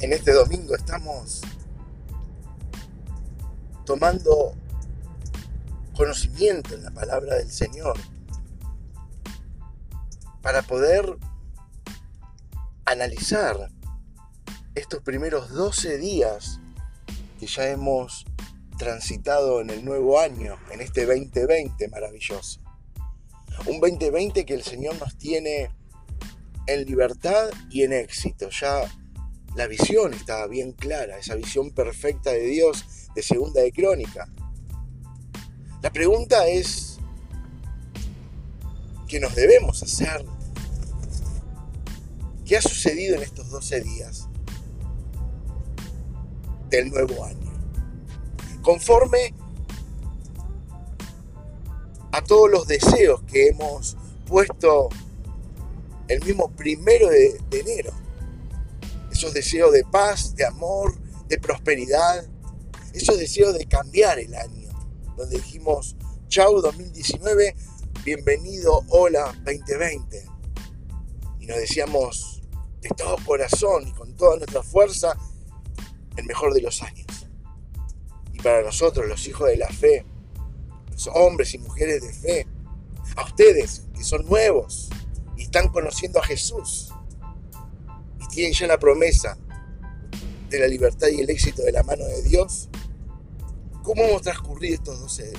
[0.00, 1.42] en este domingo estamos
[3.84, 4.54] tomando
[5.94, 7.98] conocimiento en la palabra del Señor
[10.40, 11.04] para poder
[12.86, 13.70] analizar
[14.74, 16.60] estos primeros 12 días
[17.38, 18.24] que ya hemos
[18.78, 22.60] transitado en el nuevo año, en este 2020 maravilloso.
[23.66, 25.70] Un 2020 que el Señor nos tiene
[26.66, 28.48] en libertad y en éxito.
[28.48, 28.90] Ya
[29.54, 34.28] la visión está bien clara, esa visión perfecta de Dios de segunda de crónica.
[35.82, 36.98] La pregunta es,
[39.08, 40.24] ¿qué nos debemos hacer?
[42.44, 44.28] ¿Qué ha sucedido en estos 12 días
[46.68, 47.50] del nuevo año?
[48.62, 49.34] Conforme
[52.12, 53.96] a todos los deseos que hemos
[54.26, 54.88] puesto
[56.08, 57.99] el mismo primero de enero.
[59.20, 62.26] Esos deseos de paz, de amor, de prosperidad,
[62.94, 64.70] esos deseos de cambiar el año,
[65.14, 65.94] donde dijimos,
[66.28, 67.54] chau 2019,
[68.02, 70.26] bienvenido, hola 2020.
[71.38, 72.42] Y nos decíamos
[72.80, 75.14] de todo corazón y con toda nuestra fuerza,
[76.16, 77.28] el mejor de los años.
[78.32, 80.06] Y para nosotros, los hijos de la fe,
[80.90, 82.46] los hombres y mujeres de fe,
[83.16, 84.88] a ustedes que son nuevos
[85.36, 86.89] y están conociendo a Jesús
[88.30, 89.36] tienen ya la promesa
[90.48, 92.68] de la libertad y el éxito de la mano de Dios,
[93.82, 95.32] ¿Cómo hemos transcurrido estos 12,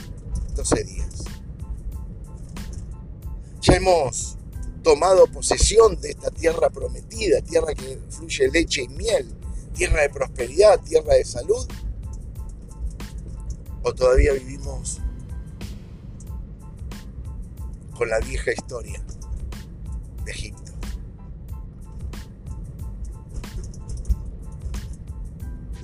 [0.56, 1.24] 12 días?
[3.62, 4.38] Ya hemos
[4.84, 9.32] tomado posesión de esta tierra prometida, tierra que fluye leche y miel,
[9.76, 11.66] tierra de prosperidad, tierra de salud.
[13.84, 15.00] ¿O todavía vivimos
[17.96, 19.04] con la vieja historia
[20.26, 20.61] de Egipto?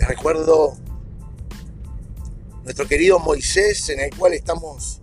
[0.07, 0.78] Recuerdo
[2.63, 5.01] nuestro querido Moisés, en el cual estamos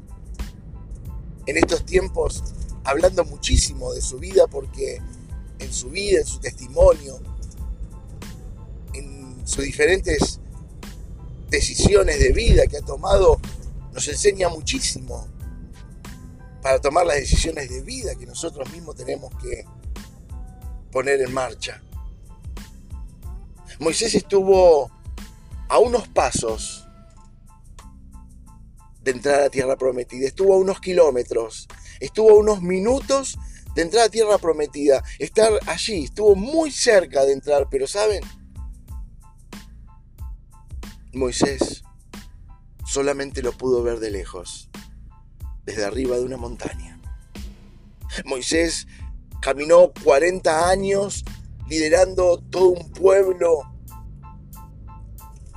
[1.47, 2.43] en estos tiempos
[2.85, 5.01] hablando muchísimo de su vida, porque
[5.59, 7.21] en su vida, en su testimonio,
[8.95, 10.41] en sus diferentes
[11.49, 13.41] decisiones de vida que ha tomado,
[13.93, 15.29] nos enseña muchísimo
[16.63, 19.65] para tomar las decisiones de vida que nosotros mismos tenemos que
[20.91, 21.83] poner en marcha.
[23.81, 24.91] Moisés estuvo
[25.75, 26.87] a unos pasos
[29.03, 30.25] de entrar a Tierra Prometida.
[30.25, 31.67] Estuvo a unos kilómetros,
[31.99, 33.37] estuvo a unos minutos
[33.75, 35.03] de entrar a Tierra Prometida.
[35.19, 38.23] Estar allí, estuvo muy cerca de entrar, pero ¿saben?
[41.13, 41.83] Moisés
[42.87, 44.71] solamente lo pudo ver de lejos,
[45.65, 47.01] desde arriba de una montaña.
[48.25, 48.87] Moisés
[49.41, 51.25] caminó 40 años
[51.67, 53.74] liderando todo un pueblo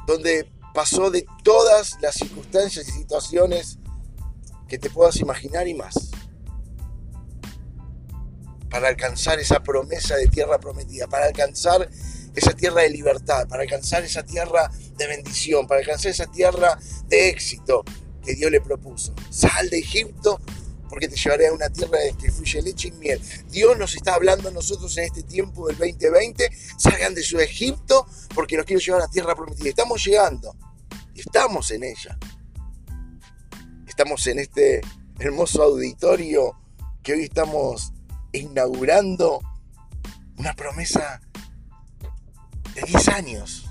[0.08, 3.78] donde pasó de todas las circunstancias y situaciones
[4.68, 6.12] que te puedas imaginar y más.
[8.70, 11.90] Para alcanzar esa promesa de tierra prometida, para alcanzar
[12.34, 17.30] esa tierra de libertad, para alcanzar esa tierra de bendición, para alcanzar esa tierra de
[17.30, 17.84] éxito
[18.24, 19.14] que Dios le propuso.
[19.30, 20.40] Sal de Egipto
[20.90, 23.22] porque te llevaré a una tierra de que fluye leche y miel.
[23.50, 28.08] Dios nos está hablando a nosotros en este tiempo del 2020, salgan de su Egipto
[28.34, 29.70] porque nos quiero llevar a tierra prometida.
[29.70, 30.56] Estamos llegando.
[31.16, 32.18] Estamos en ella.
[33.88, 34.82] Estamos en este
[35.20, 36.56] hermoso auditorio
[37.02, 37.94] que hoy estamos
[38.32, 39.40] inaugurando
[40.38, 41.22] una promesa
[42.76, 43.66] de 10 años.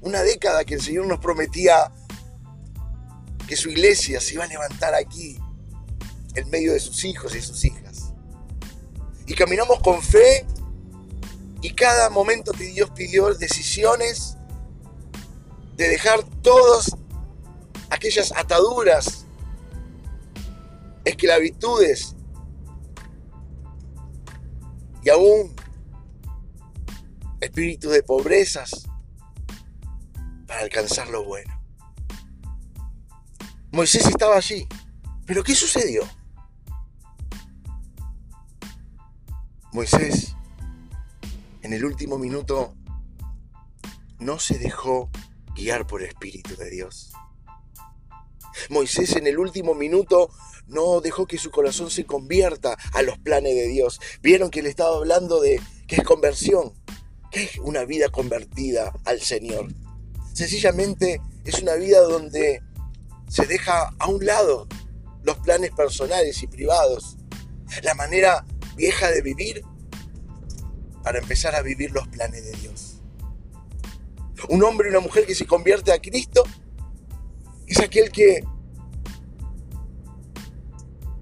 [0.00, 1.90] Una década que el Señor nos prometía
[3.48, 5.36] que su iglesia se iba a levantar aquí,
[6.34, 8.12] en medio de sus hijos y sus hijas.
[9.26, 10.46] Y caminamos con fe
[11.62, 14.36] y cada momento que Dios pidió decisiones
[15.76, 16.96] de dejar todas
[17.90, 19.26] aquellas ataduras,
[21.04, 22.14] esclavitudes
[25.02, 25.54] y aún
[27.40, 28.86] espíritus de pobrezas
[30.46, 31.60] para alcanzar lo bueno.
[33.72, 34.66] Moisés estaba allí,
[35.26, 36.02] pero ¿qué sucedió?
[39.72, 40.34] Moisés
[41.62, 42.74] en el último minuto
[44.18, 45.10] no se dejó
[45.54, 47.12] guiar por el Espíritu de Dios.
[48.68, 50.30] Moisés en el último minuto
[50.66, 54.00] no dejó que su corazón se convierta a los planes de Dios.
[54.20, 56.72] Vieron que le estaba hablando de qué es conversión,
[57.30, 59.68] qué es una vida convertida al Señor.
[60.32, 62.60] Sencillamente es una vida donde
[63.28, 64.66] se deja a un lado
[65.22, 67.16] los planes personales y privados,
[67.84, 68.44] la manera
[68.80, 69.62] vieja de vivir
[71.04, 73.02] para empezar a vivir los planes de Dios.
[74.48, 76.42] Un hombre y una mujer que se convierte a Cristo
[77.66, 78.42] es aquel que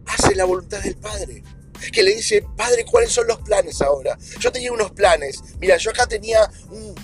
[0.06, 1.42] hace la voluntad del Padre.
[1.92, 4.16] Que le dice, Padre, ¿cuáles son los planes ahora?
[4.38, 5.42] Yo tenía unos planes.
[5.60, 6.94] Mira, yo acá tenía un,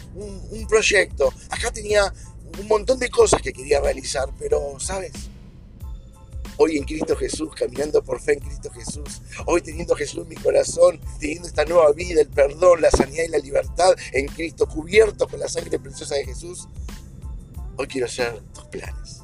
[0.51, 1.33] un proyecto.
[1.49, 2.13] Acá tenía
[2.61, 4.29] un montón de cosas que quería realizar.
[4.39, 5.13] Pero, ¿sabes?
[6.57, 10.37] Hoy en Cristo Jesús, caminando por fe en Cristo Jesús, hoy teniendo Jesús en mi
[10.37, 15.27] corazón, teniendo esta nueva vida, el perdón, la sanidad y la libertad en Cristo, cubierto
[15.27, 16.69] con la sangre preciosa de Jesús,
[17.77, 19.23] hoy quiero hacer tus planes.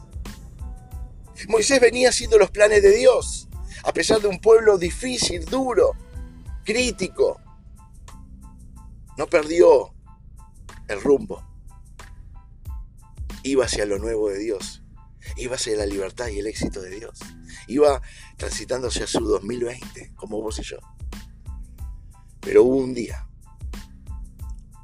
[1.49, 3.49] Moisés venía haciendo los planes de Dios,
[3.85, 5.93] a pesar de un pueblo difícil, duro,
[6.65, 7.41] crítico.
[9.17, 9.94] No perdió
[10.88, 11.43] el rumbo.
[13.43, 14.80] Iba hacia lo nuevo de Dios.
[15.41, 17.19] Iba hacia la libertad y el éxito de Dios.
[17.67, 18.03] Iba
[18.37, 20.77] transitando hacia su 2020, como vos y yo.
[22.41, 23.27] Pero hubo un día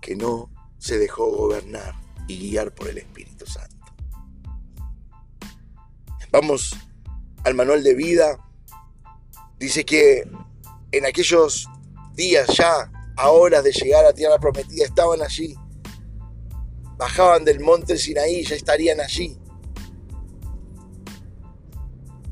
[0.00, 1.94] que no se dejó gobernar
[2.26, 3.76] y guiar por el Espíritu Santo.
[6.30, 6.74] Vamos
[7.44, 8.38] al manual de vida.
[9.58, 10.28] Dice que
[10.92, 11.68] en aquellos
[12.14, 15.54] días ya, a horas de llegar a tierra prometida, estaban allí.
[16.96, 19.38] Bajaban del monte Sinaí, ya estarían allí.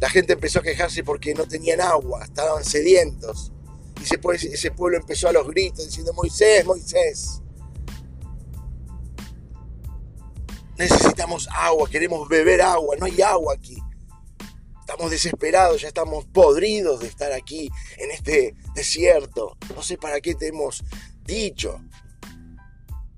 [0.00, 3.52] La gente empezó a quejarse porque no tenían agua, estaban sedientos.
[4.00, 4.04] Y
[4.52, 7.40] ese pueblo empezó a los gritos diciendo, Moisés, Moisés,
[10.76, 13.78] necesitamos agua, queremos beber agua, no hay agua aquí.
[14.80, 19.56] Estamos desesperados, ya estamos podridos de estar aquí en este desierto.
[19.74, 20.84] No sé para qué te hemos
[21.24, 21.80] dicho.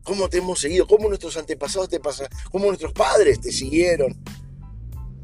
[0.05, 0.87] ¿Cómo te hemos seguido?
[0.87, 2.31] ¿Cómo nuestros antepasados te pasaron?
[2.53, 4.17] ¿Cómo nuestros padres te siguieron?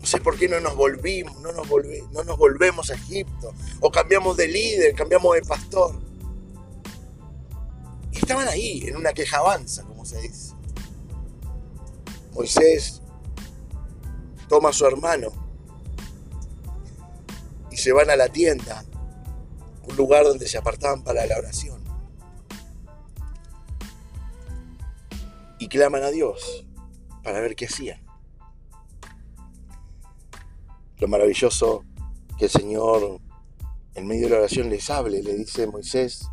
[0.03, 1.69] No sé por qué no nos volvimos, no nos,
[2.11, 3.55] no nos volvemos a Egipto.
[3.79, 5.95] O cambiamos de líder, cambiamos de pastor.
[8.11, 10.55] Y estaban ahí, en una quejabanza, como se dice.
[12.33, 13.01] Moisés
[14.49, 15.29] toma a su hermano
[17.71, 18.85] y se van a la tienda,
[19.85, 21.81] un lugar donde se apartaban para la oración.
[25.61, 26.67] Y claman a Dios
[27.23, 28.12] para ver qué hacían.
[31.03, 31.85] Lo maravilloso
[32.39, 33.19] que el Señor
[33.97, 36.29] en medio de la oración les hable, le dice Moisés,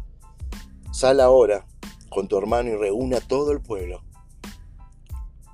[0.92, 1.66] sal ahora
[2.12, 4.04] con tu hermano y reúne a todo el pueblo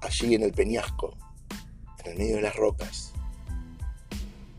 [0.01, 1.15] allí en el peñasco,
[2.03, 3.13] en el medio de las rocas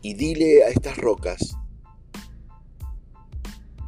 [0.01, 1.55] y dile a estas rocas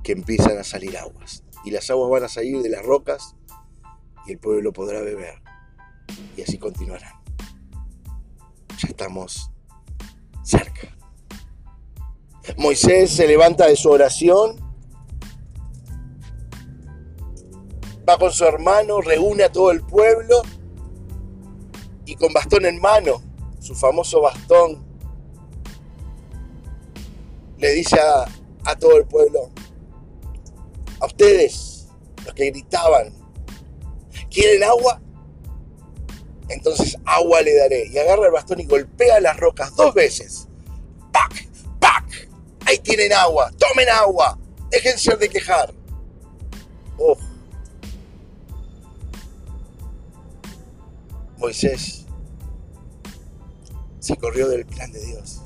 [0.03, 1.43] que empiezan a salir aguas.
[1.65, 3.35] Y las aguas van a salir de las rocas
[4.27, 5.41] y el pueblo podrá beber.
[6.37, 7.15] Y así continuarán.
[8.77, 9.51] Ya estamos
[12.57, 14.57] Moisés se levanta de su oración,
[18.07, 20.41] va con su hermano, reúne a todo el pueblo
[22.05, 23.21] y con bastón en mano,
[23.59, 24.85] su famoso bastón
[27.57, 29.49] le dice a, todo el pueblo,
[30.99, 31.87] a ustedes,
[32.25, 33.13] los que gritaban,
[34.29, 35.01] ¿quieren agua?
[36.49, 37.87] Entonces agua le daré.
[37.87, 40.47] Y agarra el bastón y golpea las rocas dos veces.
[41.11, 41.47] ¡Pac!
[41.79, 42.29] ¡Pac!
[42.65, 43.51] Ahí tienen agua.
[43.57, 44.37] Tomen agua.
[44.71, 45.73] Déjense de quejar.
[46.97, 47.17] Oh.
[51.37, 52.05] Moisés
[53.99, 55.41] se corrió del plan de Dios.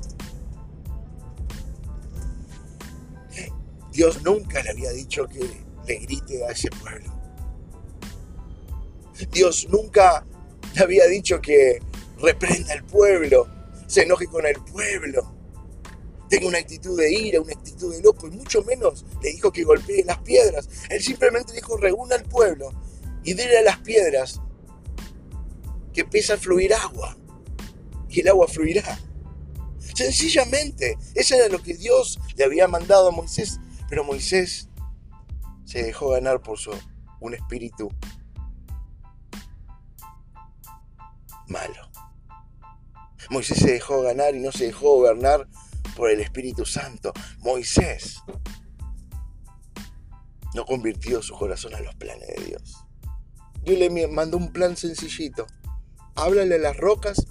[3.91, 5.39] Dios nunca le había dicho que
[5.85, 7.13] le grite a ese pueblo.
[9.31, 10.25] Dios nunca
[10.73, 11.81] le había dicho que
[12.19, 13.47] reprenda al pueblo,
[13.87, 15.33] se enoje con el pueblo,
[16.29, 19.63] tenga una actitud de ira, una actitud de loco, y mucho menos le dijo que
[19.63, 20.69] golpee las piedras.
[20.89, 22.71] Él simplemente dijo, reúna al pueblo
[23.23, 24.41] y dile a las piedras
[25.93, 27.17] que empieza a fluir agua,
[28.09, 28.99] y el agua fluirá.
[29.95, 33.59] Sencillamente, eso era lo que Dios le había mandado a Moisés
[33.93, 34.69] pero Moisés
[35.65, 36.71] se dejó ganar por su,
[37.19, 37.91] un espíritu
[41.53, 41.89] malo.
[43.29, 45.47] Moisés se dejó ganar y no se dejó gobernar
[45.95, 47.13] por el Espíritu Santo.
[47.39, 48.19] Moisés
[50.53, 52.85] no convirtió su corazón a los planes de Dios.
[53.63, 55.47] Dios le mandó un plan sencillito.
[56.15, 57.25] Háblale a las rocas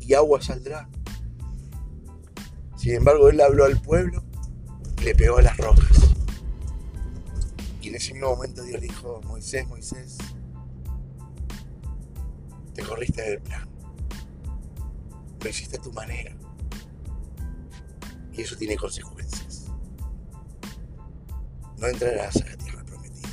[0.00, 0.88] y agua saldrá.
[2.76, 4.24] Sin embargo, él habló al pueblo
[5.04, 6.10] le pegó a las rocas.
[7.80, 10.18] Y en ese mismo momento Dios dijo, Moisés, Moisés,
[12.90, 13.68] corriste del plan.
[15.40, 16.34] Lo hiciste a tu manera.
[18.32, 19.66] Y eso tiene consecuencias.
[21.78, 23.28] No entrarás a la tierra prometida.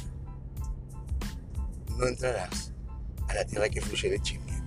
[1.98, 2.72] No entrarás
[3.28, 4.64] a la tierra que fluye leche y miel.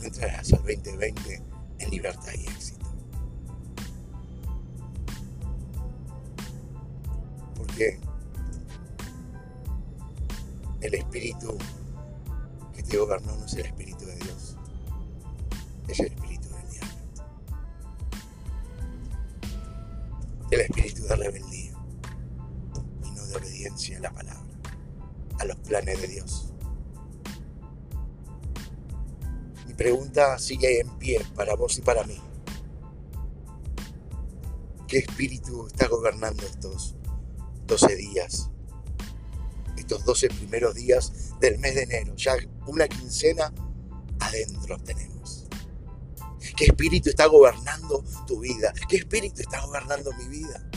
[0.00, 1.42] No entrarás al 2020
[1.78, 2.86] en libertad y éxito.
[7.56, 7.98] Porque
[10.82, 11.56] el espíritu
[12.90, 14.56] que gobernó no es el espíritu de Dios,
[15.86, 16.94] es el espíritu del diablo.
[20.50, 21.72] El espíritu de rebeldía
[23.04, 24.42] y no de obediencia a la palabra,
[25.38, 26.52] a los planes de Dios.
[29.68, 32.20] Mi pregunta sigue en pie para vos y para mí.
[34.88, 36.96] ¿Qué espíritu está gobernando estos
[37.68, 38.50] 12 días
[39.90, 42.14] estos 12 primeros días del mes de enero.
[42.14, 42.36] Ya
[42.70, 43.52] una quincena
[44.20, 45.46] adentro tenemos.
[46.56, 48.72] ¿Qué espíritu está gobernando tu vida?
[48.88, 50.70] ¿Qué espíritu está gobernando mi vida?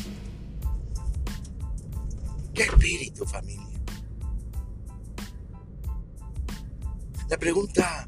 [2.54, 3.68] ¿Qué espíritu, familia?
[7.30, 8.08] La pregunta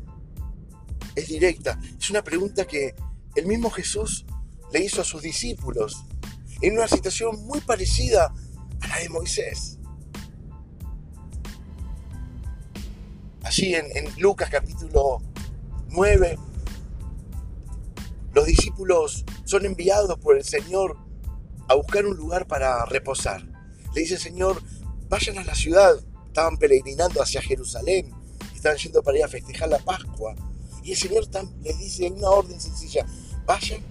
[1.16, 1.80] es directa.
[2.00, 2.96] Es una pregunta que
[3.36, 4.26] el mismo Jesús
[4.72, 6.06] le hizo a sus discípulos
[6.62, 8.34] en una situación muy parecida
[8.82, 9.80] a la de Moisés.
[13.46, 15.22] Allí en, Lucas capítulo
[15.90, 16.38] 9,
[18.34, 20.98] los discípulos son enviados por el Señor
[21.70, 23.44] a buscar un lugar para reposar.
[23.94, 24.62] Le dice Señor,
[25.08, 25.96] vayan a la ciudad.
[26.28, 28.12] Estaban peregrinando hacia Jerusalén,
[28.54, 30.36] estaban yendo para ir a festejar la Pascua.
[30.84, 31.26] Y el Señor
[31.62, 33.06] les dice una orden sencilla,
[33.46, 33.82] vayan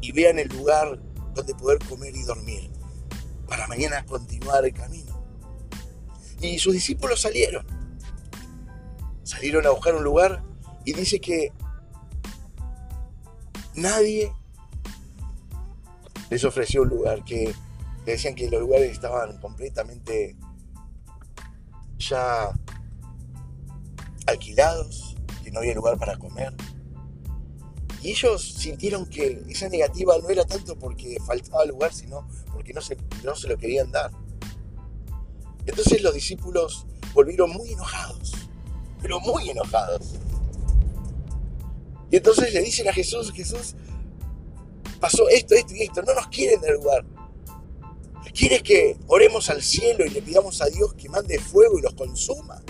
[0.00, 1.00] y vean el lugar
[1.34, 2.70] donde poder comer y dormir,
[3.48, 5.11] para mañana continuar el camino.
[6.42, 7.64] Y sus discípulos salieron.
[9.22, 10.42] Salieron a buscar un lugar
[10.84, 11.52] y dice que
[13.74, 14.32] nadie
[16.28, 17.54] les ofreció un lugar, que
[18.04, 20.36] le decían que los lugares estaban completamente
[21.98, 22.52] ya
[24.26, 26.52] alquilados, que no había lugar para comer.
[28.02, 32.80] Y ellos sintieron que esa negativa no era tanto porque faltaba lugar, sino porque no
[32.80, 34.10] se, no se lo querían dar.
[35.66, 38.32] Entonces los discípulos volvieron muy enojados,
[39.00, 40.14] pero muy enojados.
[42.10, 43.74] Y entonces le dicen a Jesús, Jesús,
[45.00, 47.04] pasó esto, esto y esto, no nos quieren del lugar.
[48.34, 51.94] ¿Quieres que oremos al cielo y le pidamos a Dios que mande fuego y los
[51.94, 52.62] consuma?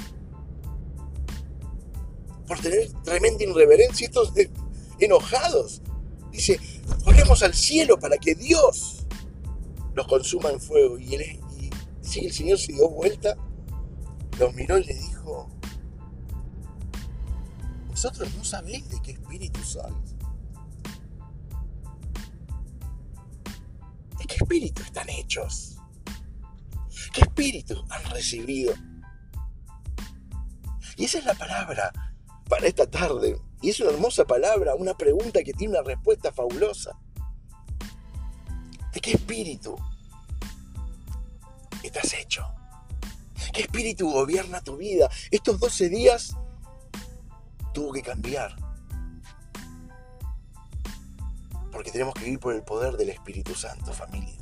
[2.49, 4.33] Por tener tremenda irreverencia, estos
[4.99, 5.83] enojados.
[6.33, 6.59] Dice,
[7.05, 9.07] oremos al cielo para que Dios
[9.95, 10.99] los consuma en fuego.
[10.99, 11.41] Y él,
[12.03, 13.37] Sí, el Señor se dio vuelta,
[14.39, 15.49] los miró y le dijo,
[17.89, 20.17] vosotros no sabéis de qué espíritu sois.
[24.19, 25.77] ¿De qué espíritu están hechos?
[27.15, 28.75] ¿Qué espíritu han recibido?
[30.97, 31.93] Y esa es la palabra
[32.49, 33.41] para esta tarde.
[33.61, 36.99] Y es una hermosa palabra, una pregunta que tiene una respuesta fabulosa.
[38.93, 39.77] ¿De qué espíritu
[41.93, 42.47] estás hecho?
[43.53, 45.11] ¿Qué espíritu gobierna tu vida?
[45.31, 46.37] Estos 12 días
[47.75, 48.57] tuvo que cambiar.
[51.71, 54.39] Porque tenemos que vivir por el poder del Espíritu Santo, familia.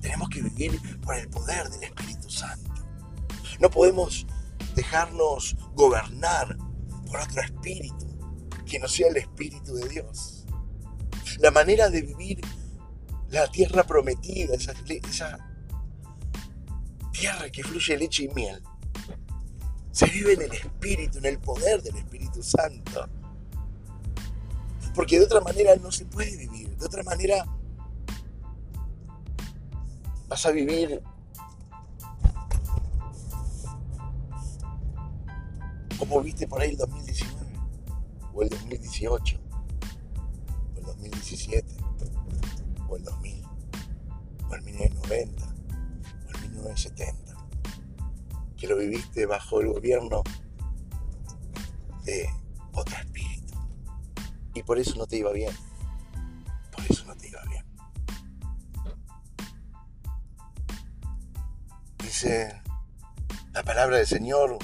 [0.00, 2.72] Tenemos que vivir por el poder del Espíritu Santo.
[3.58, 4.26] No podemos
[4.74, 6.56] dejarnos gobernar
[7.06, 8.06] por otro espíritu
[8.66, 10.44] que no sea el Espíritu de Dios.
[11.38, 12.40] La manera de vivir
[13.30, 14.74] la tierra prometida, esa,
[15.08, 15.53] esa
[17.14, 18.60] tierra que fluye leche y miel.
[19.92, 23.08] Se vive en el Espíritu, en el poder del Espíritu Santo.
[24.94, 26.76] Porque de otra manera no se puede vivir.
[26.76, 27.46] De otra manera
[30.28, 31.00] vas a vivir
[35.98, 37.34] como viste por ahí el 2019,
[38.34, 39.40] o el 2018,
[40.74, 41.76] o el 2017,
[42.88, 43.44] o el 2000,
[44.50, 45.53] o el 1990
[46.64, 47.36] 1970,
[48.56, 50.22] que lo viviste bajo el gobierno
[52.04, 52.28] de
[52.72, 53.54] otro espíritu.
[54.54, 55.52] Y por eso no te iba bien.
[56.70, 57.64] Por eso no te iba bien.
[61.98, 62.62] Dice
[63.52, 64.58] la palabra del Señor,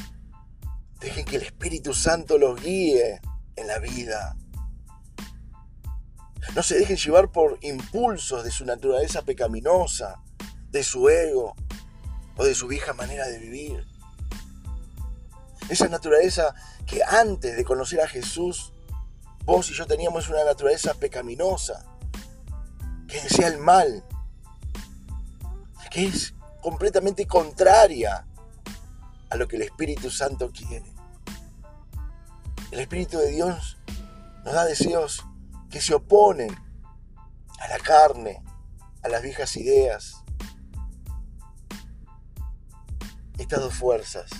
[1.00, 3.21] dejen que el Espíritu Santo los guíe
[3.57, 4.37] en la vida.
[6.54, 10.23] No se dejen llevar por impulsos de su naturaleza pecaminosa,
[10.71, 11.54] de su ego,
[12.37, 13.87] o de su vieja manera de vivir.
[15.68, 16.54] Esa naturaleza
[16.87, 18.72] que antes de conocer a Jesús,
[19.44, 21.84] vos y yo teníamos una naturaleza pecaminosa,
[23.06, 24.04] que desea el mal,
[25.90, 28.26] que es completamente contraria
[29.28, 30.92] a lo que el Espíritu Santo quiere.
[32.70, 33.78] El Espíritu de Dios
[34.44, 35.25] nos da deseos
[35.70, 36.56] que se oponen
[37.58, 38.42] a la carne,
[39.02, 40.19] a las viejas ideas.
[43.50, 44.30] Estas dos fuerzas,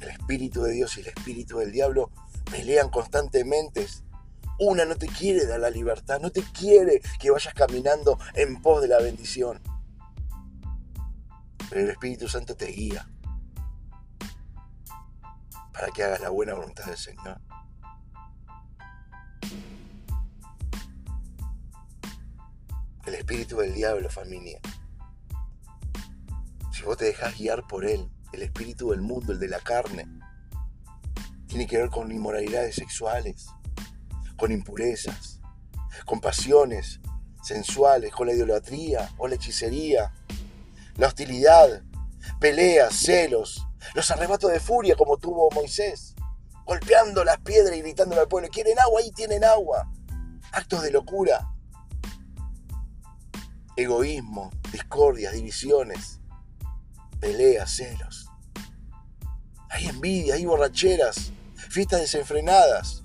[0.00, 2.12] el Espíritu de Dios y el Espíritu del diablo,
[2.48, 3.88] pelean constantemente.
[4.60, 8.80] Una no te quiere dar la libertad, no te quiere que vayas caminando en pos
[8.80, 9.60] de la bendición.
[11.68, 13.10] Pero el Espíritu Santo te guía
[15.72, 17.40] para que hagas la buena voluntad del Señor.
[23.04, 24.60] El espíritu del diablo, familia.
[26.74, 30.08] Si vos te dejas guiar por él, el espíritu del mundo, el de la carne,
[31.46, 33.46] tiene que ver con inmoralidades sexuales,
[34.36, 35.38] con impurezas,
[36.04, 37.00] con pasiones
[37.44, 40.12] sensuales, con la idolatría o la hechicería,
[40.96, 41.84] la hostilidad,
[42.40, 43.64] peleas, celos,
[43.94, 46.16] los arrebatos de furia como tuvo Moisés,
[46.64, 49.92] golpeando las piedras y gritando al pueblo, quieren agua, ahí tienen agua.
[50.50, 51.54] Actos de locura,
[53.76, 56.18] egoísmo, discordias, divisiones,
[57.24, 58.30] peleas, celos.
[59.70, 63.02] Hay envidia, hay borracheras, fiestas desenfrenadas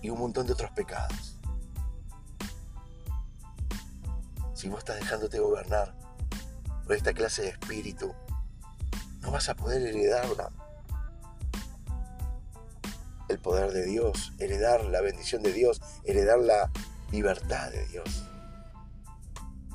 [0.00, 1.36] y un montón de otros pecados.
[4.54, 5.92] Si vos estás dejándote gobernar
[6.84, 8.14] por esta clase de espíritu,
[9.22, 10.52] no vas a poder heredarla.
[13.28, 16.70] El poder de Dios, heredar la bendición de Dios, heredar la
[17.10, 18.22] libertad de Dios,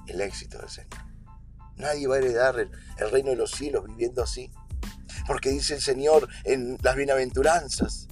[0.08, 1.01] el éxito del Señor.
[1.82, 4.52] Nadie va a heredar el, reino de los cielos viviendo así.
[5.28, 8.08] Porque dice el Señor en las bienaventuranzas,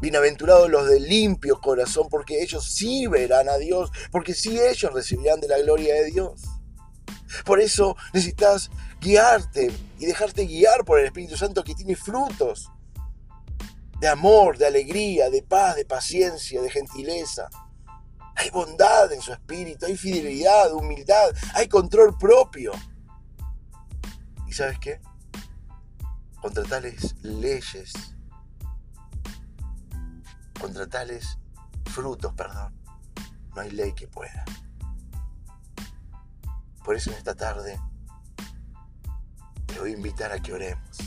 [0.00, 5.40] Bienaventurados los de limpio corazón, porque ellos sí verán a Dios, porque sí ellos recibirán
[5.40, 6.42] de la gloria de Dios.
[7.44, 8.68] Por eso necesitas
[9.00, 12.68] guiarte y dejarte guiar por el Espíritu Santo que tiene frutos
[14.00, 17.48] de amor, de alegría, de paz, de paciencia, de gentileza.
[18.36, 22.72] Hay bondad en su espíritu, hay fidelidad, humildad, hay control propio.
[24.46, 25.00] ¿Y sabes qué?
[26.40, 27.92] Contra tales leyes,
[30.60, 31.38] contra tales
[31.86, 32.74] frutos, perdón,
[33.54, 34.44] no hay ley que pueda.
[36.84, 37.78] Por eso en esta tarde
[39.66, 40.98] te voy a invitar a que oremos,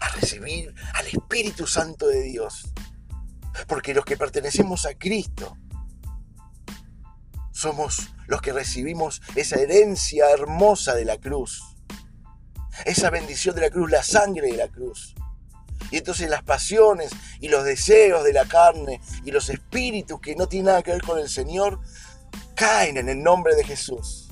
[0.00, 2.72] a recibir al Espíritu Santo de Dios.
[3.66, 5.56] Porque los que pertenecemos a Cristo
[7.58, 11.62] somos los que recibimos esa herencia hermosa de la cruz,
[12.84, 15.14] esa bendición de la cruz, la sangre de la cruz.
[15.90, 20.46] Y entonces las pasiones y los deseos de la carne y los espíritus que no
[20.46, 21.80] tienen nada que ver con el Señor
[22.54, 24.28] caen en el nombre de Jesús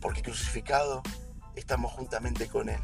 [0.00, 1.02] porque crucificado
[1.54, 2.80] estamos juntamente con Él.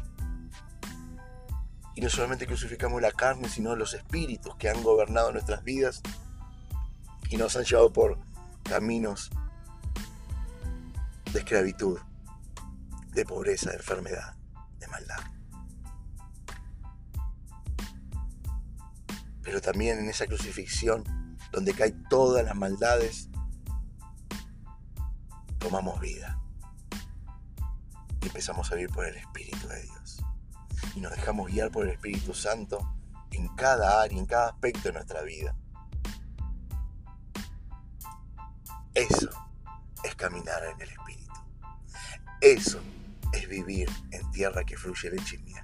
[1.95, 6.01] Y no solamente crucificamos la carne, sino los espíritus que han gobernado nuestras vidas
[7.35, 8.17] y nos han llevado por
[8.63, 9.29] caminos
[11.33, 11.99] de esclavitud,
[13.11, 14.37] de pobreza, de enfermedad,
[14.79, 15.19] de maldad.
[19.41, 21.03] Pero también en esa crucifixión,
[21.51, 23.29] donde caen todas las maldades,
[25.59, 26.39] tomamos vida
[28.21, 30.23] empezamos a vivir por el Espíritu de Dios.
[30.95, 32.95] Y nos dejamos guiar por el Espíritu Santo
[33.31, 35.53] en cada área, en cada aspecto de nuestra vida.
[40.15, 41.33] Caminar en el Espíritu.
[42.41, 42.81] Eso
[43.31, 45.63] es vivir en tierra que fluye leche y miel.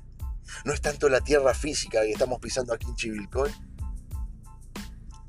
[0.65, 3.51] No es tanto la tierra física que estamos pisando aquí en Chivilcoy,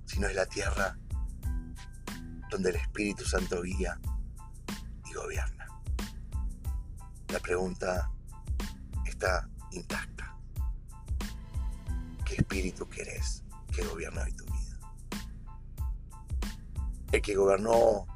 [0.05, 0.97] sino es la tierra
[2.51, 3.99] donde el Espíritu Santo guía
[5.09, 5.67] y gobierna.
[7.29, 8.11] La pregunta
[9.07, 10.37] está intacta.
[12.27, 13.43] ¿Qué espíritu querés
[13.75, 14.79] que gobierne hoy tu vida?
[17.11, 18.07] El que gobernó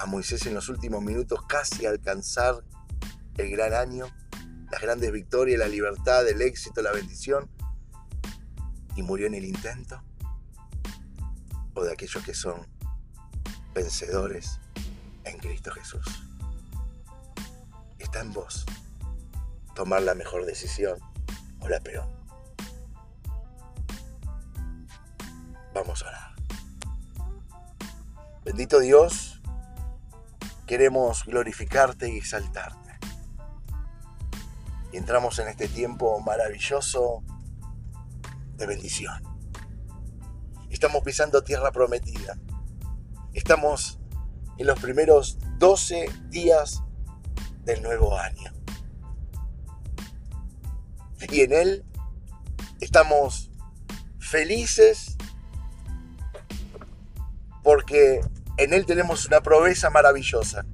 [0.00, 2.64] a Moisés en los últimos minutos casi alcanzar
[3.36, 4.06] el gran año,
[4.70, 7.50] las grandes victorias, la libertad, el éxito, la bendición,
[8.96, 10.02] y murió en el intento,
[11.74, 12.66] o de aquellos que son
[13.74, 14.58] vencedores
[15.24, 16.04] en Cristo Jesús
[18.10, 18.66] está en vos
[19.74, 20.98] tomar la mejor decisión
[21.60, 22.08] o la peor.
[25.72, 26.34] Vamos a orar.
[28.44, 29.29] Bendito Dios,
[30.70, 32.96] queremos glorificarte y exaltarte.
[34.92, 37.24] Y entramos en este tiempo maravilloso
[38.54, 39.20] de bendición.
[40.68, 42.38] Estamos pisando tierra prometida.
[43.34, 43.98] Estamos
[44.58, 46.84] en los primeros 12 días
[47.64, 48.52] del nuevo año.
[51.32, 51.84] Y en Él
[52.80, 53.50] estamos
[54.20, 55.16] felices
[57.64, 58.20] porque
[58.60, 60.66] en Él tenemos una promesa maravillosa.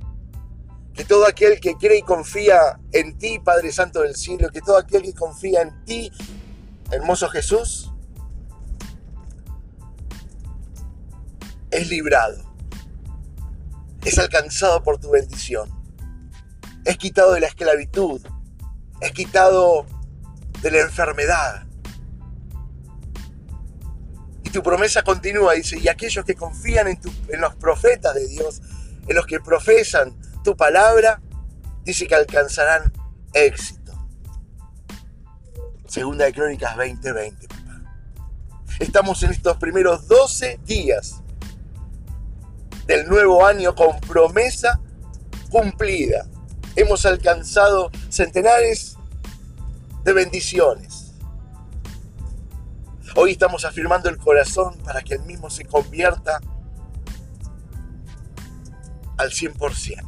[0.93, 4.79] Que todo aquel que cree y confía en ti, Padre Santo del cielo, que todo
[4.79, 6.11] aquel que confía en ti,
[6.91, 7.93] hermoso Jesús,
[11.71, 12.43] es librado,
[14.05, 15.71] es alcanzado por tu bendición,
[16.85, 18.21] es quitado de la esclavitud,
[19.01, 19.87] es quitado
[20.63, 21.66] de la enfermedad.
[24.57, 28.63] Tu promesa continúa, dice, y aquellos que confían en, en los profetas de Dios,
[29.07, 31.21] en los que profesan tu palabra,
[31.85, 32.91] dice que alcanzarán
[33.35, 33.93] éxito.
[35.87, 37.37] Segunda de Crónicas 20:20.
[38.81, 41.17] Estamos en estos primeros 12 días
[42.87, 44.81] del nuevo año con promesa
[45.51, 46.27] cumplida.
[46.77, 48.97] Hemos alcanzado centenares
[50.03, 51.06] de bendiciones.
[53.19, 56.39] Hoy estamos afirmando el corazón para que el mismo se convierta
[59.17, 60.03] al 100%.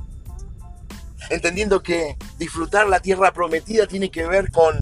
[1.31, 4.79] Entendiendo que disfrutar la tierra prometida tiene que ver con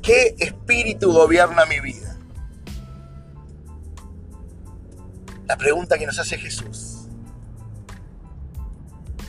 [0.00, 2.16] qué espíritu gobierna mi vida.
[5.48, 7.08] La pregunta que nos hace Jesús.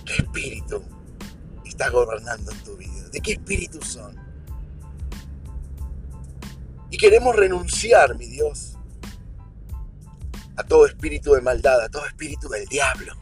[0.06, 0.84] ¿Qué espíritu
[1.66, 3.10] está gobernando en tu vida?
[3.12, 4.23] ¿De qué espíritu son?
[6.94, 8.78] Y queremos renunciar, mi Dios,
[10.56, 13.16] a todo espíritu de maldad, a todo espíritu del diablo.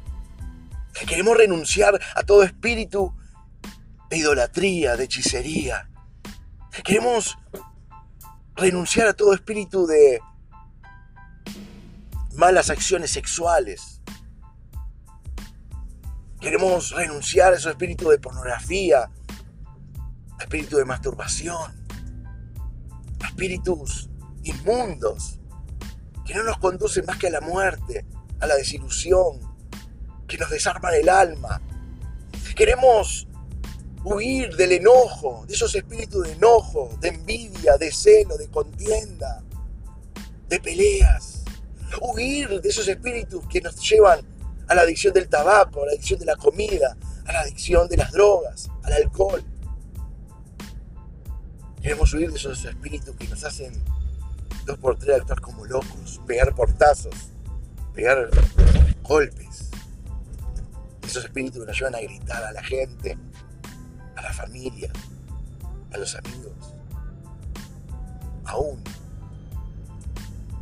[1.08, 3.16] Queremos renunciar a todo espíritu
[4.10, 5.90] de idolatría, de hechicería.
[6.84, 7.38] Queremos
[8.58, 10.20] renunciar a todo espíritu de
[12.34, 14.02] malas acciones sexuales.
[16.42, 19.10] Queremos renunciar a esos espíritus de pornografía,
[20.42, 21.81] espíritu de masturbación,
[23.24, 24.10] espíritus
[24.44, 25.40] inmundos
[26.26, 28.06] que no nos conducen más que a la muerte,
[28.40, 29.40] a la desilusión,
[30.28, 31.62] que nos desarman el alma.
[32.56, 33.28] Queremos
[34.04, 39.44] huir del enojo, de esos espíritus de enojo, de envidia, de celo, de contienda,
[40.48, 41.42] de peleas
[42.00, 44.22] huir de esos espíritus que nos llevan
[44.68, 47.98] a la adicción del tabaco, a la adicción de la comida, a la adicción de
[47.98, 49.44] las drogas, al alcohol.
[51.92, 53.74] Queremos huir de esos espíritus que nos hacen
[54.66, 57.14] dos por tres actuar como locos, pegar portazos,
[57.94, 58.30] pegar
[59.04, 59.70] golpes.
[61.06, 63.18] Esos espíritus que nos llevan a gritar a la gente,
[64.16, 64.90] a la familia,
[65.92, 66.74] a los amigos,
[68.46, 68.82] aún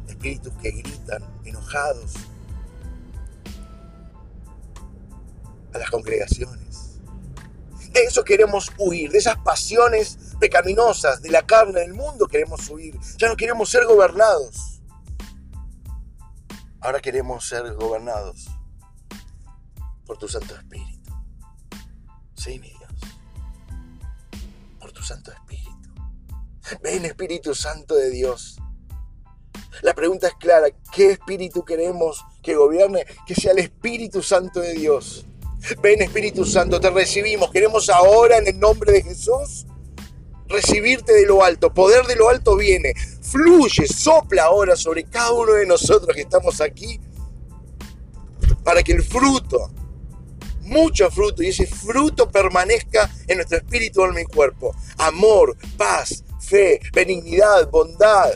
[0.08, 2.15] espíritus que gritan enojados
[5.76, 7.00] a las congregaciones.
[7.92, 12.95] De eso queremos huir, de esas pasiones pecaminosas de la carne del mundo queremos huir.
[13.17, 14.82] Ya no queremos ser gobernados.
[16.82, 18.47] Ahora queremos ser gobernados
[20.06, 21.12] por tu Santo Espíritu.
[22.36, 23.17] Sí, mi Dios.
[24.80, 25.69] Por tu Santo Espíritu.
[26.82, 28.60] Ven Espíritu Santo de Dios
[29.82, 33.06] la pregunta es clara, ¿qué espíritu queremos que gobierne?
[33.25, 35.25] Que sea el Espíritu Santo de Dios.
[35.82, 37.52] Ven Espíritu Santo, te recibimos.
[37.52, 39.65] Queremos ahora en el nombre de Jesús
[40.49, 41.73] recibirte de lo alto.
[41.73, 42.93] Poder de lo alto viene.
[43.21, 46.99] Fluye, sopla ahora sobre cada uno de nosotros que estamos aquí
[48.63, 49.71] para que el fruto,
[50.62, 54.75] mucho fruto, y ese fruto permanezca en nuestro espíritu, alma y cuerpo.
[54.97, 58.31] Amor, paz, fe, benignidad, bondad,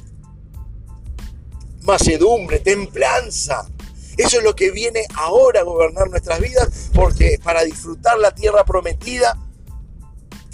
[1.81, 3.67] macedumbre, templanza.
[4.17, 8.63] Eso es lo que viene ahora a gobernar nuestras vidas, porque para disfrutar la tierra
[8.63, 9.37] prometida,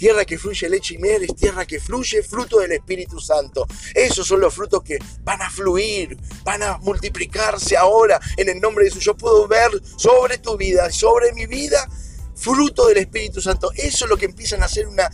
[0.00, 3.66] tierra que fluye leche y miel, es tierra que fluye fruto del Espíritu Santo.
[3.94, 8.84] Esos son los frutos que van a fluir, van a multiplicarse ahora en el nombre
[8.84, 9.04] de Jesús.
[9.04, 11.86] Yo puedo ver sobre tu vida, sobre mi vida,
[12.34, 13.70] fruto del Espíritu Santo.
[13.74, 15.10] Eso es lo que empiezan a ser una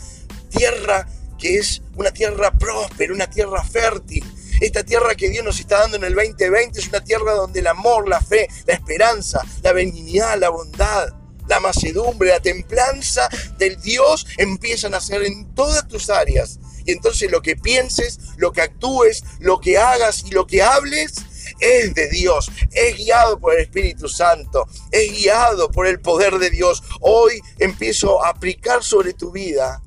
[0.51, 1.05] tierra
[1.37, 4.25] que es una tierra próspera, una tierra fértil,
[4.61, 7.67] esta tierra que Dios nos está dando en el 2020 es una tierra donde el
[7.67, 11.09] amor, la fe, la esperanza, la benignidad, la bondad,
[11.49, 13.29] la macedumbre, la templanza
[13.59, 16.59] del Dios empiezan a ser en todas tus áreas.
[16.85, 21.15] Y entonces lo que pienses, lo que actúes, lo que hagas y lo que hables
[21.61, 26.51] es de Dios, es guiado por el Espíritu Santo, es guiado por el poder de
[26.51, 26.83] Dios.
[27.01, 29.83] Hoy empiezo a aplicar sobre tu vida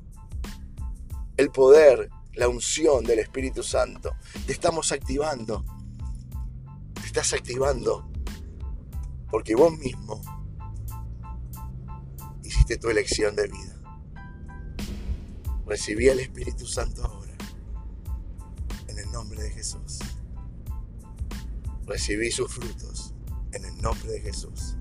[1.36, 4.14] el poder la unción del Espíritu Santo.
[4.46, 5.64] Te estamos activando.
[6.94, 8.10] Te estás activando.
[9.30, 10.22] Porque vos mismo
[12.78, 13.76] tu elección de vida.
[15.66, 17.20] Recibí al Espíritu Santo ahora.
[19.10, 19.98] nombre de Jesús.
[21.86, 23.14] Recibí sus frutos
[23.52, 24.76] en el nombre de Jesús.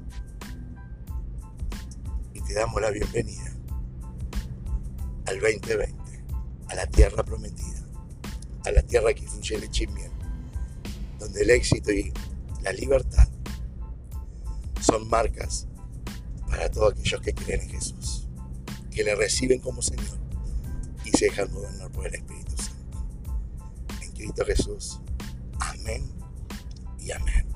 [2.33, 3.53] Y te damos la bienvenida
[5.25, 5.93] al 2020,
[6.67, 7.85] a la tierra prometida,
[8.65, 10.11] a la tierra que fluye leche y miel,
[11.19, 12.13] donde el éxito y
[12.61, 13.27] la libertad
[14.81, 15.67] son marcas
[16.59, 18.27] para todos aquellos que creen en Jesús,
[18.91, 20.19] que le reciben como Señor
[21.05, 23.07] y se dejan gobernar por el Espíritu Santo.
[24.01, 24.99] En Cristo Jesús.
[25.61, 26.03] Amén
[26.99, 27.48] y amén.